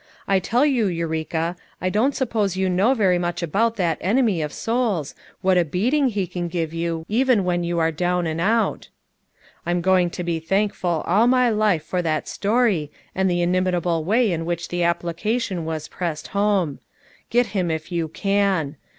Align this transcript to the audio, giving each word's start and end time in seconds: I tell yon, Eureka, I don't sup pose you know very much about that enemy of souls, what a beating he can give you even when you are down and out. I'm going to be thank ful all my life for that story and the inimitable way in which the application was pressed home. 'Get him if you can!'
I 0.27 0.39
tell 0.39 0.65
yon, 0.65 0.91
Eureka, 0.91 1.55
I 1.79 1.91
don't 1.91 2.15
sup 2.15 2.31
pose 2.31 2.57
you 2.57 2.71
know 2.71 2.95
very 2.95 3.19
much 3.19 3.43
about 3.43 3.75
that 3.75 3.99
enemy 4.01 4.41
of 4.41 4.51
souls, 4.51 5.13
what 5.41 5.59
a 5.59 5.63
beating 5.63 6.07
he 6.07 6.25
can 6.25 6.47
give 6.47 6.73
you 6.73 7.05
even 7.07 7.43
when 7.43 7.63
you 7.63 7.77
are 7.77 7.91
down 7.91 8.25
and 8.25 8.41
out. 8.41 8.89
I'm 9.63 9.79
going 9.79 10.09
to 10.09 10.23
be 10.23 10.39
thank 10.39 10.73
ful 10.73 11.03
all 11.05 11.27
my 11.27 11.51
life 11.51 11.83
for 11.83 12.01
that 12.01 12.27
story 12.27 12.91
and 13.13 13.29
the 13.29 13.43
inimitable 13.43 14.03
way 14.03 14.31
in 14.31 14.43
which 14.43 14.69
the 14.69 14.81
application 14.81 15.65
was 15.65 15.87
pressed 15.87 16.29
home. 16.29 16.79
'Get 17.29 17.45
him 17.53 17.69
if 17.69 17.91
you 17.91 18.07
can!' 18.07 18.77